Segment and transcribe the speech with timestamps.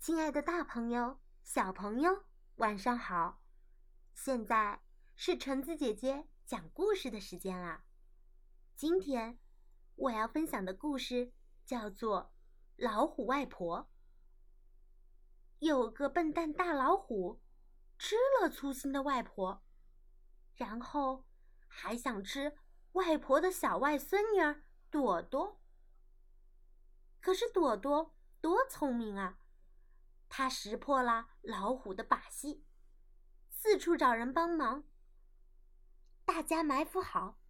[0.00, 3.42] 亲爱的，大朋友、小朋友，晚上好！
[4.14, 4.80] 现在
[5.14, 7.84] 是橙子姐姐讲故事的时间啦。
[8.74, 9.38] 今天
[9.96, 11.34] 我要分享的故事
[11.66, 12.32] 叫做
[12.82, 13.80] 《老虎外婆》。
[15.58, 17.42] 有个笨蛋大老虎，
[17.98, 19.62] 吃了粗心的外婆，
[20.54, 21.26] 然后
[21.68, 22.56] 还想吃
[22.92, 25.60] 外婆的小外孙女儿朵朵。
[27.20, 29.36] 可是朵朵多聪明啊！
[30.30, 32.64] 他识破了老虎的把戏，
[33.50, 34.84] 四处找人帮忙。
[36.24, 37.40] 大家埋伏好，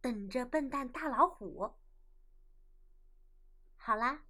[0.00, 1.74] 等着笨蛋大老虎。
[3.76, 4.24] 好啦，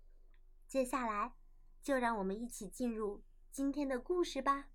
[0.66, 1.36] 接下来
[1.82, 4.70] 就让我们一起进入今天的故事吧。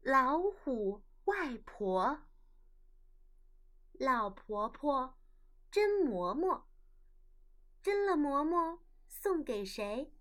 [0.00, 2.24] 老虎外婆，
[3.92, 5.16] 老婆婆
[5.70, 6.68] 蒸馍馍，
[7.80, 10.12] 蒸了馍馍送给谁？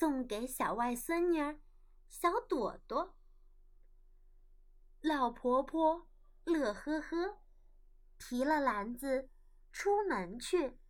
[0.00, 1.60] 送给小外孙女儿
[2.08, 3.18] 小朵朵。
[5.02, 6.08] 老婆婆
[6.44, 7.42] 乐呵呵，
[8.18, 9.28] 提了篮子
[9.70, 10.80] 出门去，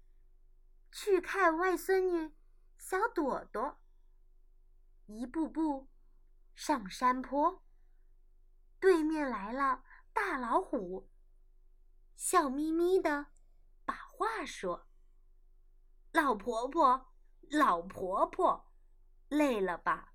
[0.93, 2.33] 去看外孙女
[2.79, 3.81] 小朵朵。
[5.07, 5.89] 一步步
[6.55, 7.65] 上山坡，
[8.79, 9.83] 对面来了
[10.13, 11.11] 大老虎，
[12.15, 13.27] 笑眯眯的
[13.85, 14.87] 把话说
[16.15, 17.13] ：“老婆婆，
[17.51, 18.67] 老婆婆。”
[19.31, 20.13] 累了吧？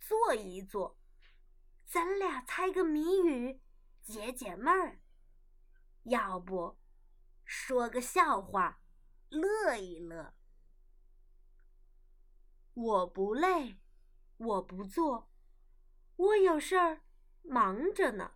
[0.00, 0.98] 坐一坐，
[1.86, 3.62] 咱俩猜个谜语，
[4.02, 5.00] 解解闷儿。
[6.02, 6.76] 要不，
[7.44, 8.82] 说个笑话，
[9.28, 10.34] 乐一乐。
[12.74, 13.78] 我不累，
[14.38, 15.30] 我不坐，
[16.16, 17.02] 我有事儿
[17.42, 18.32] 忙着呢，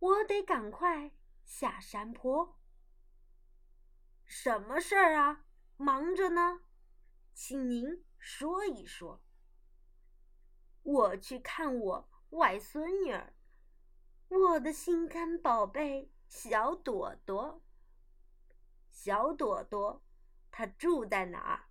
[0.00, 1.12] 我得赶快
[1.44, 2.58] 下山坡。
[4.24, 5.44] 什么事儿啊？
[5.76, 6.62] 忙着呢，
[7.32, 8.04] 请您。
[8.18, 9.22] 说一说，
[10.82, 13.34] 我去看我外孙女儿，
[14.28, 17.62] 我的心肝宝贝小朵朵。
[18.90, 20.02] 小朵朵，
[20.50, 21.68] 她住在哪儿？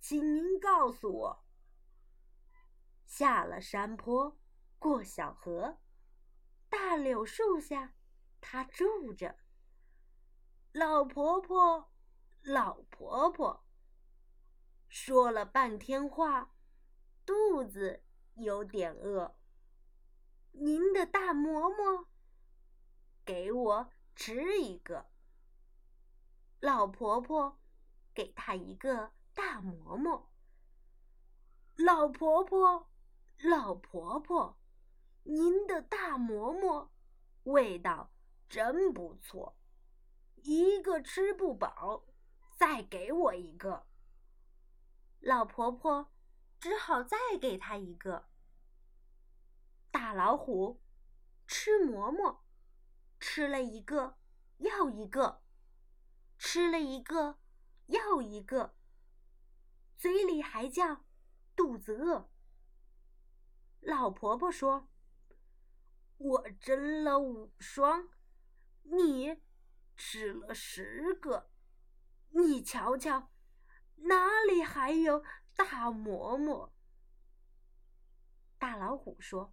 [0.00, 1.44] 请您告诉我。
[3.06, 4.38] 下了山坡，
[4.78, 5.78] 过小河，
[6.68, 7.94] 大柳树下，
[8.40, 9.38] 她住着。
[10.72, 11.92] 老婆婆，
[12.40, 13.64] 老婆婆。
[14.94, 16.54] 说了半天话，
[17.24, 18.04] 肚子
[18.34, 19.34] 有点饿。
[20.50, 22.08] 您的大馍馍，
[23.24, 25.06] 给我吃一个。
[26.60, 27.58] 老婆婆
[28.12, 30.30] 给他一个大馍馍。
[31.76, 32.90] 老婆婆，
[33.38, 34.58] 老婆婆，
[35.22, 36.92] 您的大馍馍
[37.44, 38.12] 味道
[38.46, 39.56] 真不错，
[40.42, 42.04] 一个吃不饱，
[42.58, 43.86] 再给我一个。
[45.22, 46.12] 老婆婆
[46.58, 48.28] 只好再给他一个。
[49.92, 50.82] 大老虎
[51.46, 52.44] 吃馍馍，
[53.20, 54.18] 吃了一个
[54.56, 55.44] 要一个，
[56.38, 57.38] 吃了一个
[57.86, 58.74] 要一个，
[59.96, 61.04] 嘴里还叫
[61.54, 62.28] 肚子饿。
[63.80, 64.88] 老婆婆说
[66.18, 68.08] ：“我蒸了五双，
[68.82, 69.40] 你
[69.96, 71.48] 吃了十个，
[72.30, 73.28] 你瞧瞧。”
[74.04, 75.24] 哪里还有
[75.54, 76.72] 大馍馍？
[78.58, 79.52] 大老虎说：“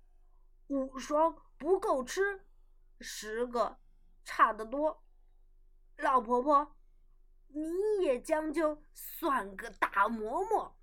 [0.68, 2.46] 五双不够吃，
[3.00, 3.80] 十个
[4.24, 5.04] 差得多。”
[5.98, 6.76] 老婆婆，
[7.48, 10.78] 你也将就算个大馍馍。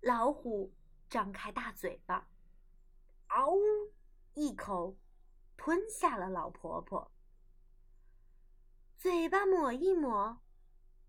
[0.00, 0.74] 老虎
[1.08, 2.28] 张开大嘴巴，
[3.28, 3.60] 嗷呜
[4.34, 4.96] 一口
[5.56, 7.10] 吞下了老婆婆。
[8.96, 10.40] 嘴巴抹一抹。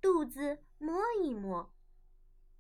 [0.02, 1.74] 肚子摸一摸，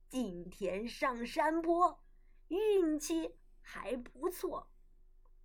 [0.09, 2.03] 今天上山坡，
[2.49, 4.69] 运气还不错。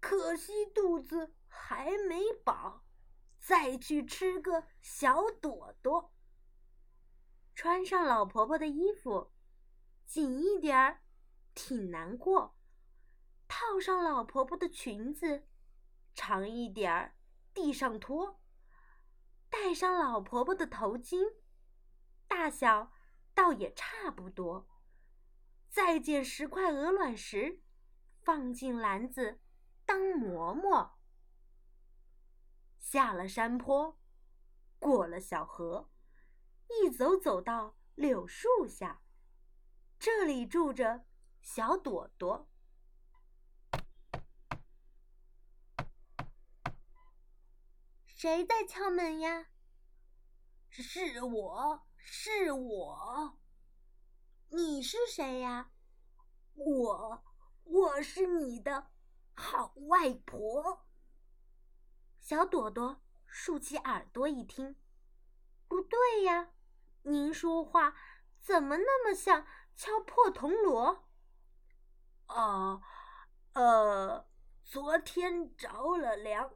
[0.00, 2.84] 可惜肚子还没饱，
[3.38, 6.12] 再去吃个小朵朵。
[7.54, 9.32] 穿上老婆婆的衣服，
[10.04, 11.02] 紧一点儿，
[11.54, 12.56] 挺难过；
[13.46, 15.46] 套上老婆婆的裙子，
[16.12, 17.16] 长一点儿，
[17.54, 18.40] 地上拖；
[19.48, 21.36] 戴上老婆婆的头巾。
[22.26, 22.92] 大小
[23.34, 24.68] 倒也差不多。
[25.70, 27.62] 再捡十块鹅卵石，
[28.22, 29.40] 放进篮子
[29.84, 30.98] 当馍馍。
[32.78, 33.98] 下了山坡，
[34.78, 35.90] 过了小河，
[36.68, 39.02] 一走走到柳树下，
[39.98, 41.06] 这里住着
[41.40, 42.48] 小朵朵。
[48.06, 49.48] 谁在敲门呀？
[50.70, 51.86] 是我。
[52.06, 53.38] 是我，
[54.50, 55.70] 你是谁呀？
[56.54, 57.24] 我，
[57.64, 58.90] 我是你的
[59.32, 60.84] 好外婆。
[62.20, 64.76] 小朵朵竖起耳朵一听，
[65.66, 66.52] 不对呀，
[67.04, 67.96] 您说话
[68.38, 71.08] 怎么那么像敲破铜锣？
[72.26, 72.82] 啊，
[73.54, 74.28] 呃，
[74.62, 76.52] 昨天着了凉，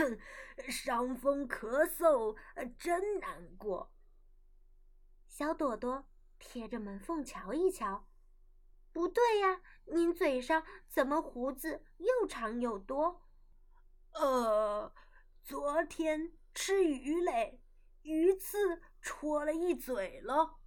[0.68, 2.36] 伤风咳嗽，
[2.78, 3.90] 真难过。
[5.38, 6.06] 小朵朵
[6.38, 8.08] 贴着门缝瞧一瞧，
[8.90, 13.22] 不对呀，您嘴上怎么胡子又长又多？
[14.12, 14.94] 呃，
[15.44, 17.60] 昨天吃鱼嘞，
[18.00, 20.58] 鱼刺戳了一嘴了。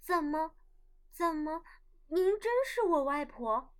[0.00, 0.56] 怎么，
[1.12, 1.62] 怎么？
[2.06, 3.74] 您真是我外婆？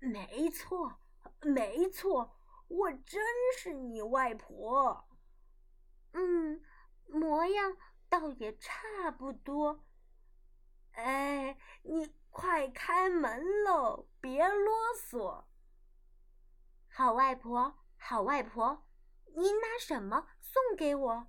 [0.00, 0.98] 没错，
[1.42, 3.24] 没错，我真
[3.56, 5.08] 是你外婆。
[6.10, 6.60] 嗯，
[7.08, 7.76] 模样
[8.08, 9.84] 倒也差不多。
[10.92, 15.44] 哎，你快开门喽，别啰嗦。
[16.88, 18.86] 好外婆，好外婆，
[19.34, 21.26] 您拿什么送给我？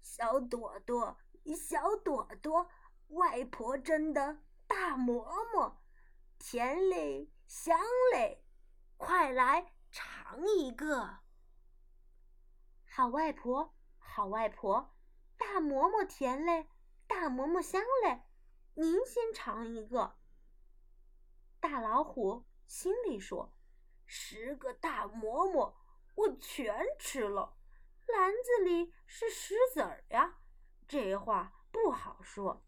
[0.00, 1.18] 小朵朵，
[1.56, 2.70] 小朵朵。
[3.08, 5.80] 外婆蒸的大馍馍，
[6.38, 7.78] 甜嘞，香
[8.12, 8.44] 嘞，
[8.98, 11.20] 快来尝一个。
[12.84, 13.74] 好外婆，
[14.18, 14.92] 好外婆，
[15.36, 16.66] 大馍馍甜嘞，
[17.06, 18.24] 大馍馍香嘞，
[18.74, 20.16] 您先尝一个。
[21.60, 23.54] 大老虎心里说
[24.06, 25.76] ：“十个大馍馍，
[26.16, 27.56] 我全吃了，
[28.08, 30.40] 篮子里是石子儿呀，
[30.88, 32.66] 这话不好说。”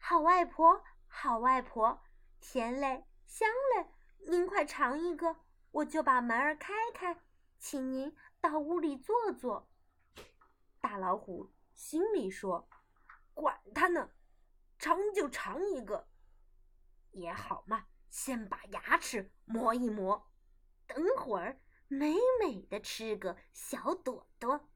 [0.00, 2.02] 好外婆，好外婆，
[2.40, 3.46] 甜嘞，香
[3.76, 3.90] 嘞，
[4.26, 5.36] 您快尝一个，
[5.70, 7.20] 我就把门儿开开，
[7.58, 9.68] 请您到屋里坐坐。
[10.84, 12.68] 大老虎心里说
[13.32, 14.10] ：“管他呢，
[14.78, 16.06] 尝就尝一个，
[17.12, 20.30] 也好嘛，先把牙齿磨一磨，
[20.86, 21.58] 等会儿
[21.88, 24.68] 美美的吃个小朵朵。”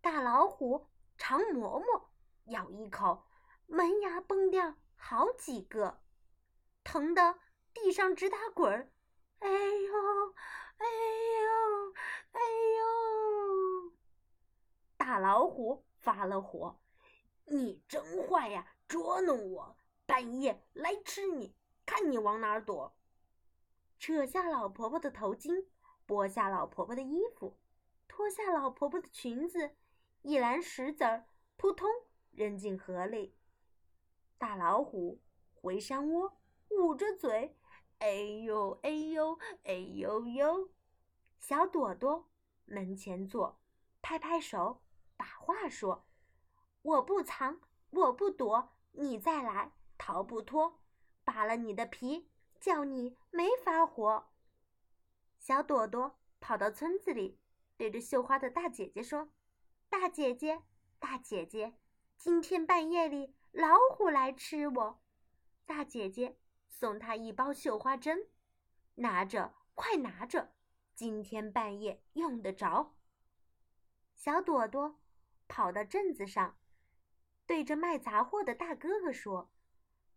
[0.00, 0.86] 大老虎
[1.18, 2.12] 尝馍馍，
[2.44, 3.26] 咬一口。
[3.66, 6.04] 门牙崩掉好几个，
[6.84, 7.36] 疼得
[7.74, 8.92] 地上直打滚儿。
[9.40, 10.34] 哎呦，
[10.76, 11.94] 哎呦，
[12.30, 12.40] 哎
[12.78, 13.25] 呦！
[15.06, 16.80] 大老虎发了火
[17.46, 19.76] ：“你真坏呀，捉弄我！
[20.04, 21.54] 半夜来吃你，
[21.86, 22.96] 看你往哪儿躲！”
[24.00, 25.66] 扯下老婆婆的头巾，
[26.08, 27.56] 剥下老婆婆的衣服，
[28.08, 29.76] 脱下老婆婆的裙子，
[30.22, 31.88] 一篮石子儿扑通
[32.32, 33.38] 扔进河里。
[34.38, 35.22] 大老虎
[35.54, 36.36] 回山窝，
[36.70, 37.56] 捂着嘴，
[38.00, 38.10] 哎
[38.44, 40.68] 呦哎呦哎呦呦！
[41.38, 42.28] 小朵朵
[42.64, 43.60] 门前坐，
[44.02, 44.82] 拍拍手，
[45.16, 46.06] 把话说
[46.82, 47.60] ：“我不藏，
[47.90, 50.80] 我不躲，你再来，逃不脱，
[51.24, 52.30] 扒了你的皮，
[52.60, 54.30] 叫你没法活。”
[55.38, 57.38] 小朵朵跑到村子里，
[57.76, 59.30] 对着绣花的大姐姐说
[59.88, 60.62] ：“大姐姐，
[60.98, 61.78] 大姐姐，
[62.18, 65.02] 今天半夜里……”老虎来吃我，
[65.64, 66.36] 大姐姐
[66.68, 68.28] 送她一包绣花针，
[68.96, 70.52] 拿着，快拿着，
[70.94, 72.94] 今天半夜用得着。
[74.14, 74.98] 小朵朵
[75.48, 76.56] 跑到镇子上，
[77.46, 79.50] 对着卖杂货的大哥哥说：“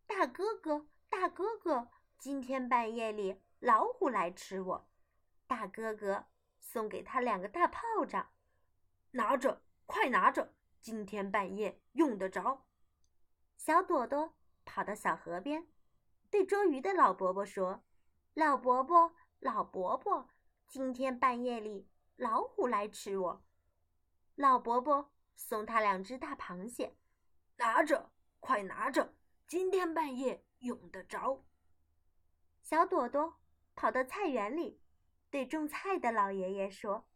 [0.05, 4.89] 大哥哥，大哥哥，今天半夜里老虎来吃我。”
[5.47, 6.27] 大哥哥
[6.59, 8.29] 送给他两个大炮仗，
[9.11, 12.65] 拿着，快拿着，今天半夜用得着。
[13.57, 15.67] 小朵朵跑到小河边，
[16.29, 17.83] 对捉鱼的老伯伯说
[18.35, 20.29] ：“老伯伯，老伯伯，
[20.67, 23.43] 今天半夜里老虎来吃我。”
[24.35, 26.97] 老伯伯送他两只大螃蟹，
[27.55, 29.15] 拿着，快拿着，
[29.47, 31.45] 今天半夜用得着。
[32.61, 33.39] 小朵朵
[33.73, 34.81] 跑到菜园里，
[35.31, 37.07] 对种菜的老爷爷说：“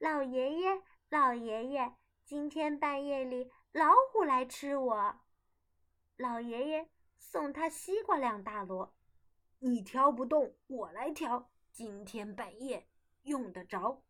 [0.00, 1.94] 老爷爷，老爷爷，
[2.24, 5.20] 今天半夜里老虎来吃我。”
[6.16, 8.94] 老爷爷送他西瓜两大箩，
[9.58, 11.50] 你挑不动，我来挑。
[11.70, 12.88] 今天半夜
[13.22, 14.02] 用得着。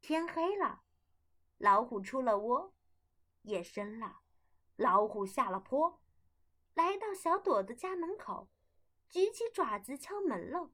[0.00, 0.84] 天黑了，
[1.62, 2.74] 老虎出了窝，
[3.42, 4.22] 夜深了，
[4.74, 6.02] 老虎下了坡，
[6.74, 8.48] 来到小朵的家门口，
[9.08, 10.72] 举起爪子敲门喽。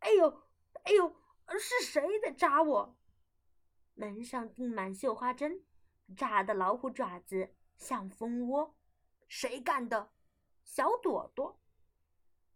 [0.00, 0.42] 哎呦，
[0.82, 1.14] 哎呦，
[1.56, 2.96] 是谁在扎我？
[3.94, 5.64] 门上钉满绣花针，
[6.16, 8.74] 扎的老虎爪子像蜂窝。
[9.28, 10.12] 谁干的？
[10.64, 11.60] 小朵朵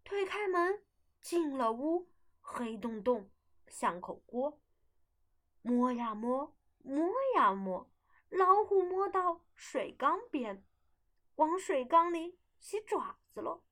[0.02, 0.82] 推开门
[1.20, 2.08] 进了屋，
[2.40, 3.30] 黑洞洞
[3.68, 4.60] 像口锅。
[5.62, 6.57] 摸呀摸，
[6.88, 7.90] 摸呀摸，
[8.30, 10.64] 老虎摸到水缸边，
[11.34, 13.62] 往水缸里洗爪子了。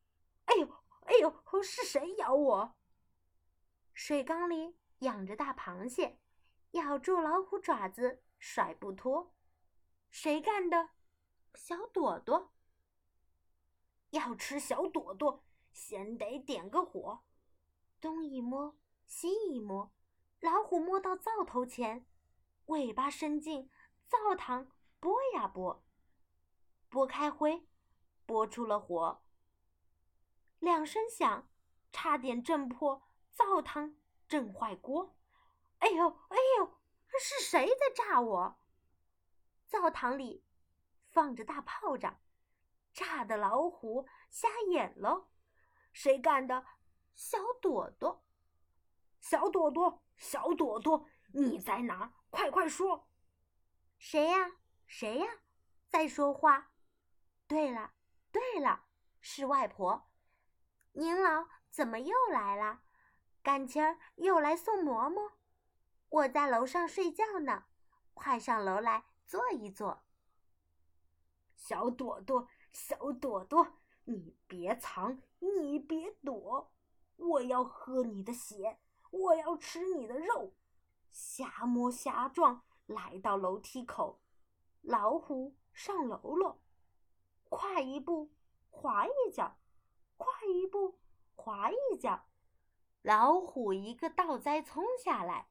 [0.45, 0.69] 哎呦，
[1.07, 2.77] 哎呦，是谁咬我？
[3.95, 6.21] 水缸里养着大螃蟹，
[6.73, 9.35] 咬住老虎爪子甩不脱。
[10.11, 10.91] 谁干的？
[11.55, 12.53] 小朵朵。
[14.11, 15.43] 要吃小朵朵，
[15.73, 17.25] 先得点个火。
[17.99, 19.91] 东一摸，西一摸，
[20.41, 22.07] 老虎摸到灶头前，
[22.67, 23.71] 尾巴伸进
[24.07, 24.69] 灶膛
[24.99, 25.85] 拨呀拨，
[26.89, 27.67] 拨开灰，
[28.25, 29.23] 拨出了火。
[30.59, 31.49] 两声响，
[31.93, 33.95] 差点震破灶膛，
[34.29, 35.17] 震坏锅。
[35.79, 36.81] 哎呦哎呦，
[37.21, 38.59] 是谁在炸我？
[39.67, 40.45] 灶堂里
[41.09, 42.21] 放着大炮仗，
[42.93, 45.29] 炸的老虎瞎眼了。
[45.93, 46.67] 谁干的？
[47.15, 48.25] 小朵朵，
[49.21, 52.13] 小朵朵，小朵朵，你在哪？
[52.37, 53.09] 快快说！
[53.97, 54.57] 谁呀？
[54.87, 55.27] 谁呀？
[55.89, 56.71] 在说话？
[57.47, 57.95] 对了，
[58.31, 58.85] 对了，
[59.23, 60.11] 是外婆。
[60.93, 62.83] 您老怎么又来了？
[63.43, 65.33] 感情儿又来送馍馍？
[66.11, 67.65] 我在楼上睡觉呢，
[68.13, 70.05] 快上楼来坐一坐。
[71.57, 76.71] 小朵朵，小朵朵，你别藏，你别躲。
[77.17, 78.79] 我要喝你的血，
[79.11, 80.53] 我要吃你的肉，
[81.17, 84.21] 瞎摸瞎撞，来到楼梯口，
[84.83, 86.61] 老虎上楼了，
[87.49, 88.35] 快一步，
[88.69, 89.57] 滑一脚，
[90.19, 90.99] 快一步，
[91.35, 92.27] 滑一脚，
[93.01, 95.49] 老虎一个倒栽葱下来，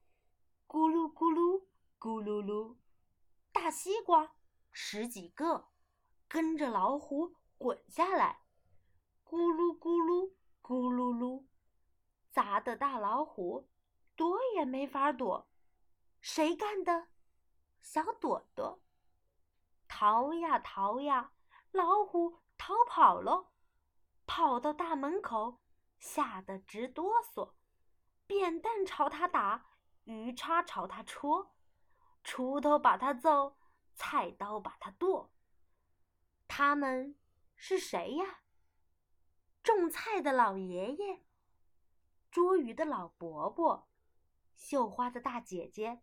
[0.67, 1.63] 咕噜咕噜，
[1.99, 2.75] 咕噜噜，
[3.51, 4.35] 大西瓜
[4.71, 5.69] 十几个，
[6.27, 8.43] 跟着老虎滚下来，
[9.23, 10.31] 咕噜咕噜，
[10.61, 11.43] 咕噜噜。
[12.31, 13.67] 砸的大老虎
[14.15, 15.47] 躲也没法躲，
[16.27, 17.09] 谁干的？
[17.83, 18.81] 小朵朵。
[19.87, 21.31] 逃呀逃呀，
[21.71, 23.51] 老虎逃跑了，
[24.25, 25.61] 跑到大门口，
[25.99, 27.53] 吓得直哆嗦。
[28.25, 29.67] 扁担朝他打，
[30.05, 31.55] 鱼叉朝他戳，
[32.23, 33.55] 锄头把他揍，
[33.93, 35.31] 菜刀把他剁。
[36.47, 37.15] 他们
[37.55, 38.39] 是谁呀？
[39.61, 41.23] 种菜的老爷爷。
[42.31, 43.87] 捉鱼的老伯伯，
[44.55, 46.01] 绣花的大姐姐，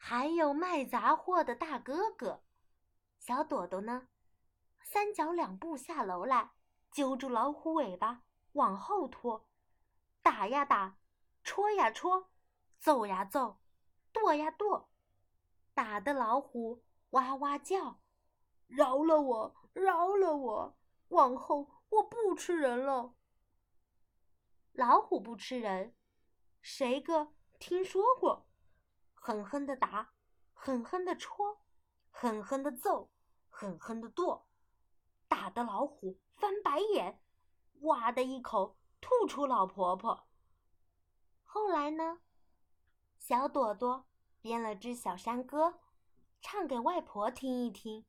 [0.00, 2.42] 还有卖杂货的大哥哥，
[3.18, 4.08] 小朵朵呢？
[4.80, 6.52] 三脚两步下楼来，
[6.90, 9.46] 揪住老虎尾巴往后拖，
[10.22, 10.96] 打呀打，
[11.42, 12.30] 戳呀戳，
[12.78, 13.58] 揍呀揍，
[14.12, 14.88] 剁呀剁，
[15.74, 18.00] 打的老虎哇哇叫
[18.66, 20.78] ：“饶了我，饶了我！
[21.08, 23.14] 往后我不吃人了。”
[24.72, 25.94] 老虎不吃人，
[26.62, 28.47] 谁个听说过？
[29.28, 30.14] 狠狠的打，
[30.54, 31.58] 狠狠的戳，
[32.10, 33.10] 狠狠的揍，
[33.50, 34.46] 狠狠的剁，
[35.28, 37.20] 打得老虎翻白眼，
[37.80, 40.26] 哇的一口吐出老婆婆。
[41.44, 42.20] 后来呢？
[43.18, 44.06] 小朵朵
[44.40, 45.78] 编了支小山歌，
[46.40, 48.06] 唱给外婆听一听，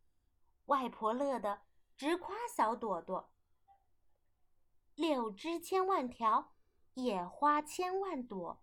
[0.68, 1.64] 外婆乐得
[1.98, 3.30] 直夸小朵朵。
[4.96, 6.54] 柳枝千万条。
[6.94, 8.62] 野花千万朵，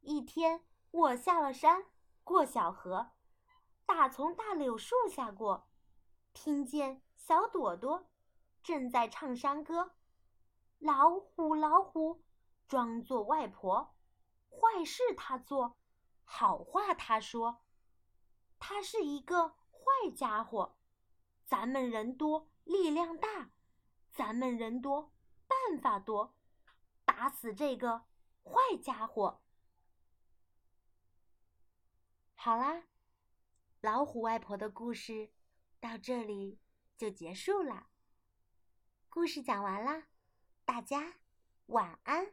[0.00, 1.84] 一天我下了山，
[2.28, 3.12] 过小河，
[3.86, 5.70] 打从大柳树下过，
[6.34, 8.10] 听见小朵朵
[8.62, 9.92] 正在唱山歌。
[10.78, 12.22] 老虎，老虎，
[12.68, 13.94] 装作外婆，
[14.50, 15.78] 坏事他做，
[16.22, 17.62] 好话他说，
[18.58, 20.76] 他是一个坏家伙。
[21.46, 23.52] 咱们人多力量大，
[24.12, 25.14] 咱们人多
[25.46, 26.34] 办法多。
[27.06, 28.04] 打死这个
[28.44, 29.40] 坏家伙！
[32.40, 32.84] 好啦，
[33.80, 35.28] 老虎外婆的故事
[35.80, 36.60] 到这里
[36.96, 37.88] 就结束了。
[39.08, 40.06] 故事讲完啦，
[40.64, 41.14] 大家
[41.66, 42.32] 晚安。